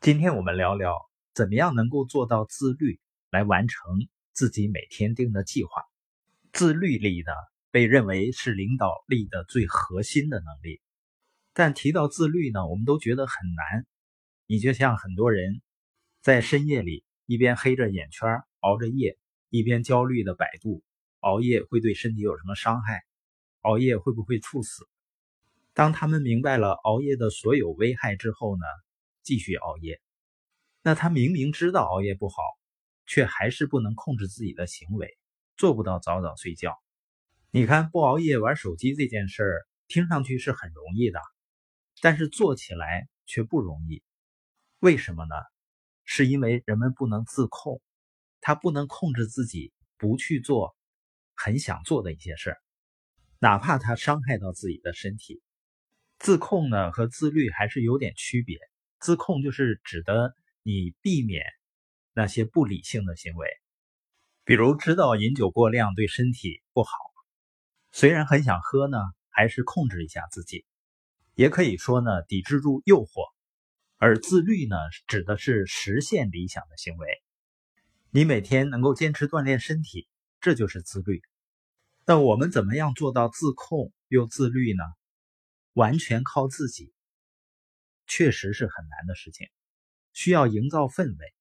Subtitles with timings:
[0.00, 0.96] 今天我们聊聊
[1.34, 5.82] 怎么样能够做到自律，来完成自己每天定的计划。
[6.52, 7.32] 自律力呢，
[7.72, 10.80] 被认为是领导力的最核心的能力。
[11.52, 13.86] 但提到自律呢，我们都觉得很难。
[14.46, 15.62] 你就像很多人
[16.22, 19.18] 在深夜里一边黑着眼圈熬着夜，
[19.50, 20.84] 一边焦虑的百度
[21.18, 23.02] 熬夜会对身体有什么伤害，
[23.62, 24.88] 熬夜会不会猝死？
[25.74, 28.62] 当他们明白了熬夜的所有危害之后呢？
[29.28, 30.00] 继续熬夜，
[30.80, 32.40] 那他明明知道熬夜不好，
[33.04, 35.18] 却还是不能控制自己的行为，
[35.58, 36.78] 做不到早早睡觉。
[37.50, 41.20] 你看，不熬夜玩手机这件事儿，听上去是很容易的，
[42.00, 44.02] 但是做起来却不容易。
[44.78, 45.34] 为什么呢？
[46.04, 47.82] 是因为人们不能自控，
[48.40, 50.74] 他不能控制自己不去做
[51.34, 52.58] 很想做的一些事儿，
[53.40, 55.42] 哪怕他伤害到自己的身体。
[56.18, 58.58] 自控呢和自律还是有点区别。
[59.00, 61.44] 自控就是指的你避免
[62.12, 63.48] 那些不理性的行为，
[64.44, 66.90] 比如知道饮酒过量对身体不好，
[67.92, 68.98] 虽然很想喝呢，
[69.30, 70.64] 还是控制一下自己。
[71.34, 73.32] 也可以说呢，抵制住诱惑。
[73.96, 74.76] 而自律呢，
[75.06, 77.08] 指的是实现理想的行为。
[78.10, 80.08] 你每天能够坚持锻炼身体，
[80.40, 81.22] 这就是自律。
[82.06, 84.82] 那我们怎么样做到自控又自律呢？
[85.72, 86.92] 完全靠自己。
[88.08, 89.46] 确实是很难的事情，
[90.12, 91.34] 需要营造氛围。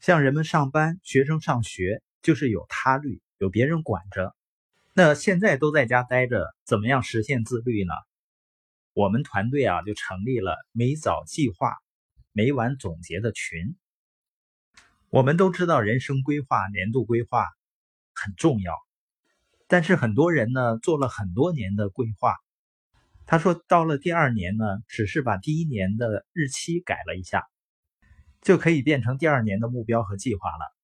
[0.00, 4.34] 像人们上班、学生上学，就是有他律，有别人管着。
[4.92, 7.92] 那现在都在家待着，怎么样实现自律呢？
[8.92, 11.76] 我们团队啊，就成立了每早计划、
[12.32, 13.76] 每晚总结的群。
[15.08, 17.46] 我们都知道，人生规划、年度规划
[18.12, 18.74] 很重要，
[19.68, 22.34] 但是很多人呢，做了很多年的规划。
[23.30, 27.46] 他说：“到了第二年呢，只是把第一年的日期改了一下，
[28.40, 30.74] 就可以变成第二年的目标和计划了。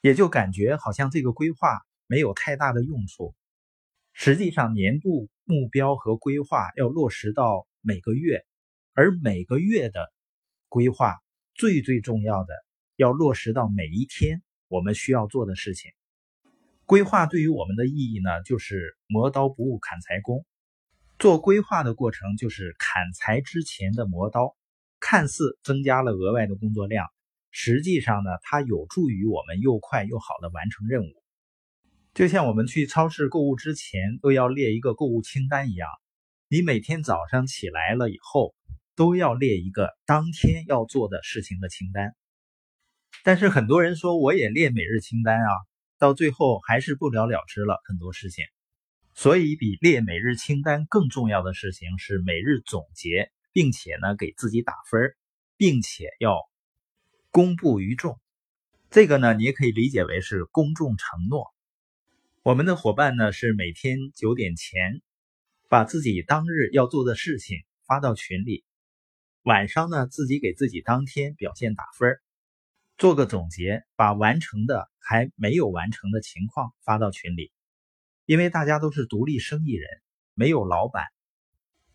[0.00, 3.34] 也就感觉好像这个规划没有太大的用处。
[4.12, 8.46] 实际上，年度目标和规划要落实到每个月，
[8.92, 10.12] 而每个月的
[10.68, 11.16] 规划
[11.52, 12.54] 最最重要的
[12.94, 15.90] 要落实到每一天我们需要做的事情。
[16.86, 20.46] 规划对于我们的意义呢，就是磨刀不误砍柴工。”
[21.18, 24.56] 做规划的过程就是砍柴之前的磨刀，
[25.00, 27.06] 看似增加了额外的工作量，
[27.50, 31.22] 实际上呢，它有助于我们又快又好的完成任务。
[32.14, 35.88] 就像我们去超市购物之前都要列一个购物清单一样，
[36.48, 38.54] 你每天早上起来了以后
[38.96, 42.14] 都要列一个当天要做的事情的清单。
[43.22, 45.50] 但是很多人说我也列每日清单啊，
[45.98, 48.44] 到最后还是不了了之了很多事情。
[49.16, 55.14] 所以，比列每日清单更重要的事情是每日总结，并且呢给自己打分，
[55.56, 56.40] 并且要
[57.30, 58.20] 公布于众。
[58.90, 61.46] 这个呢，你也可以理解为是公众承诺。
[62.42, 65.00] 我们的伙伴呢是每天九点前
[65.68, 68.64] 把自己当日要做的事情发到群里，
[69.42, 72.18] 晚上呢自己给自己当天表现打分，
[72.98, 77.52] 做个总结，把完成的还没有完成的情况发到群里。
[78.26, 79.88] 因为大家都是独立生意人，
[80.34, 81.04] 没有老板，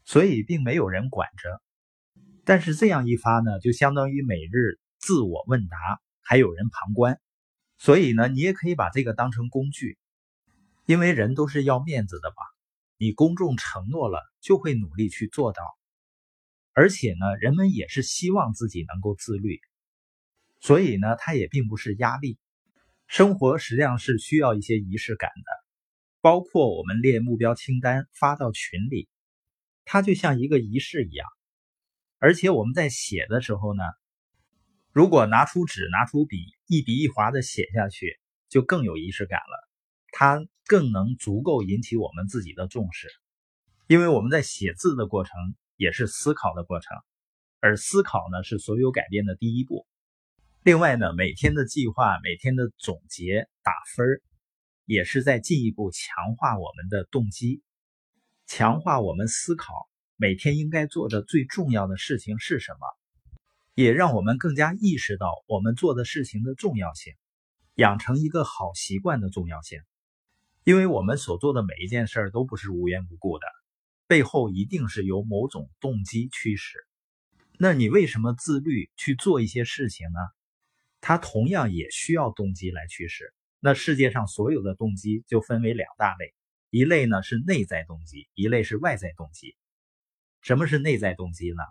[0.05, 1.61] 所以并没有人管着。
[2.45, 5.77] 但是这样一发呢，就相当于每日自我问答，
[6.21, 7.19] 还有人旁观。
[7.77, 9.97] 所以呢，你也可以把这个当成工具，
[10.85, 12.35] 因为人都是要面子的嘛。
[12.97, 15.63] 你公众承诺了，就会努力去做到。
[16.73, 19.59] 而且呢，人们也是希望自己能够自律，
[20.59, 22.37] 所以呢，它也并不是压力。
[23.07, 25.68] 生活实际上是需要一些仪式感的。
[26.21, 29.07] 包括我们列目标清单发到群里，
[29.85, 31.27] 它就像一个仪式一样。
[32.17, 33.83] 而且我们在写的时候呢，
[34.91, 36.37] 如果拿出纸、拿出笔，
[36.67, 38.19] 一笔一划的写下去，
[38.49, 39.69] 就更有仪式感了。
[40.11, 43.07] 它更能足够引起我们自己的重视，
[43.87, 45.33] 因为我们在写字的过程
[45.77, 46.97] 也是思考的过程，
[47.61, 49.87] 而思考呢是所有改变的第一步。
[50.63, 54.21] 另外呢，每天的计划、每天的总结、打分儿。
[54.89, 57.61] 也是在进一步强化我们的动机，
[58.47, 62.87] 强化我们思考每天应该做的最重要的事情是什么，
[63.75, 67.13] 也让我们更加意识到我们做的事情的重要性，
[67.75, 69.79] 养成一个好习惯的重要性。
[70.63, 73.45] 因为我们所做的每一件事儿都不是无缘无故的，
[74.07, 76.79] 背后一定是由某种动机驱使。
[77.59, 80.19] 那你为什么自律去做一些事情呢？
[80.99, 83.31] 它同样也需要动机来驱使。
[83.59, 86.33] 那世界上所有的动机就分为两大类，
[86.69, 89.55] 一类呢是内在动机，一类是外在动机。
[90.41, 91.63] 什么是内在动机呢？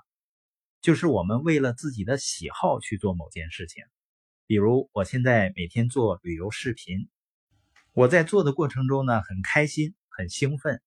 [0.83, 3.83] 就是我们为了自己的喜好去做某件事情。
[4.47, 7.09] 比如，我现在每天做旅游视频，
[7.93, 10.83] 我在做的过程中呢，很开心，很兴奋，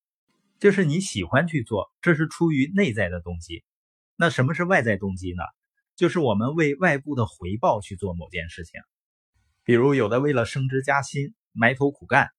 [0.60, 3.64] 就是你喜欢去做，这是出于内在的动机。
[4.16, 5.44] 那什么是外在动机呢？
[5.96, 8.80] 就是我们为外部的回报去做某件事情。
[9.64, 12.30] 比如，有的为了升职加薪，埋头苦干，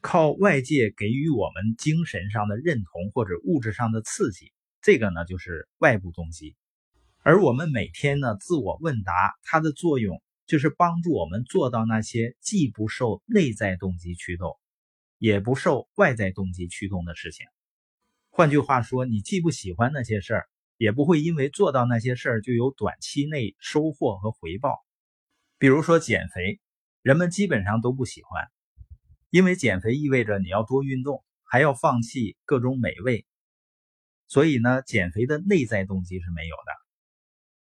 [0.00, 4.52] 靠外界给予我们精神上的认同或者物质上的刺激，
[4.82, 6.56] 这个呢就是外部动机。
[7.22, 9.12] 而我们每天呢自我问答，
[9.42, 10.22] 它的作用。
[10.48, 14.56] 就是帮助我们做到那些既不受内在动机驱动，
[15.18, 17.44] 也不受外在动机驱动的事情。
[18.30, 20.48] 换句话说，你既不喜欢那些事儿，
[20.78, 24.78] 也不会因为做到那些事儿就有短期内收获和回报。
[25.58, 26.60] 比如说减肥，
[27.02, 28.46] 人们基本上都不喜欢，
[29.30, 33.26] 因为减肥意味着你要多运动，还要放弃各种美味，
[34.26, 36.72] 所以呢，减肥的内在动机是没有的。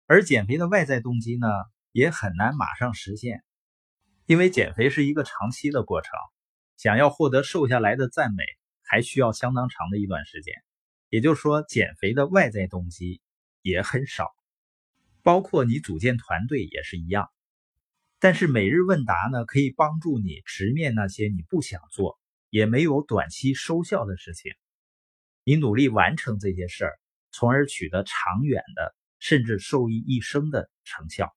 [0.07, 1.47] 而减肥的外在动机呢？
[1.93, 3.45] 也很难马上实现，
[4.27, 6.11] 因为减肥是一个长期的过程，
[6.77, 8.43] 想要获得瘦下来的赞美，
[8.83, 10.53] 还需要相当长的一段时间。
[11.09, 13.21] 也就是说，减肥的外在动机
[13.63, 14.35] 也很少，
[15.23, 17.31] 包括你组建团队也是一样。
[18.25, 22.19] 但是每日问答呢，可以帮助你直面那些你不想做，
[22.49, 24.51] 也没有短期收效的事情，
[25.45, 26.99] 你努力完成这些事儿，
[27.33, 31.37] 从而取得长远的，甚至受益一生的成效。